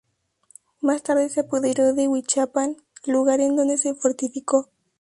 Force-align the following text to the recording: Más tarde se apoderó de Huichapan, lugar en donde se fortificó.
Más 0.81 1.03
tarde 1.03 1.29
se 1.29 1.41
apoderó 1.41 1.93
de 1.93 2.07
Huichapan, 2.07 2.75
lugar 3.05 3.39
en 3.39 3.55
donde 3.55 3.77
se 3.77 3.93
fortificó. 3.93 4.67